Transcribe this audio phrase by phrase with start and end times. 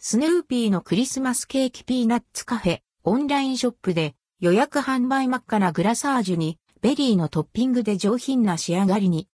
[0.00, 9.26] スヌーピーのクリスマスケーキピーナッツカフェ、オンラインショップで予約販売真っ赤なグラサージュにベリーのトッピングで上品な仕上がりに。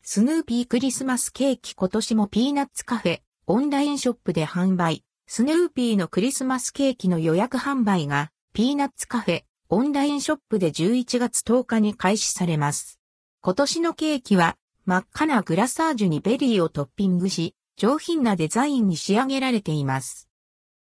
[0.00, 5.04] スヌーピークリスマスケーキ今年もピーナッツカフェ、オンラインショップで販売。
[5.26, 12.98] スヌーピーのクリスマスケーキの予約販売が、ピーナッツカフェ、オンラインショップで11月10日に開始されます。
[13.42, 14.56] 今年のケーキは、
[14.86, 20.28] 真っ赤なグラサージュにベリーをトッピングし、上品なデザインに仕上げられています。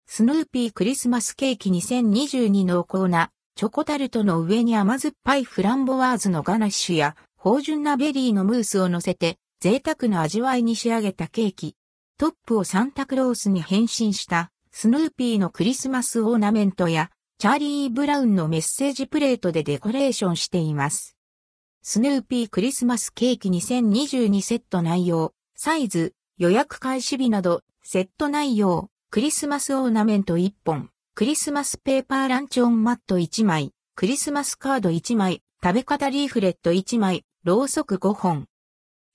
[0.06, 11.77] スヌーピークリスマスケーキ2022濃厚なチョコタルトの上に甘酸っぱいフランボワーズのガナッシュや芳醇なベリーのムースを乗せて贅沢な味わいに仕上げたケーキ。
[12.18, 21.15] トップをサンタクロースに変身したスヌーピーのクリスマスオーナメントやチャーリー・ブラウンのメッセージプレートでデコレーションしています。
[21.88, 38.48] スヌーピークリスマスケーキ2022セット内容、サイズ、予約開始日など、セット内容、クリスマスオーナメント1本、クリスマスペーパーランチョンマット1枚、クリスマスカード1枚、食べ方リーフレット1枚、ろうそく5本。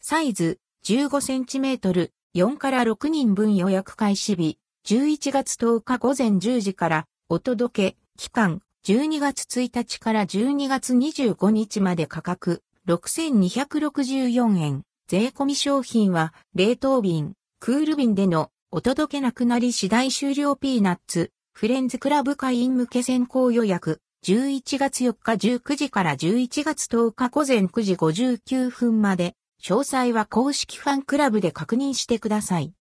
[0.00, 14.82] サイズ、15センチメートル、4から6人分予約開始日、11月10日午前10時からお届け、期間、12月1日から12月25日まで価格、6264円。
[15.06, 32.72] 税込み商品は、冷凍便、クール便でのお届けなくなり次第終了ピーナッツ、フレンズクラブ会員向け先行予約、11月4日19時から11月10日午前9時59分まで、詳細は公式ファンクラブで確認してください。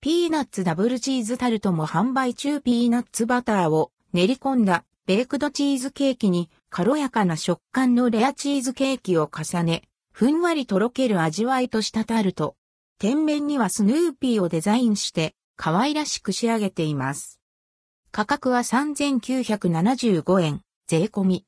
[0.00, 12.56] ピーナッツダブルチーズタルトも販売中ピーナッツバターを練り込んだベークドチーズケーキに軽やかな食感のレアチーズケーキを重ね、ふんわりとろける味わいとしたタルト。
[12.98, 17.40] 天面にはスヌーピーをデザインして可愛らしく仕上げています。
[18.10, 20.62] 価格は3975円。
[20.88, 21.44] 税込み。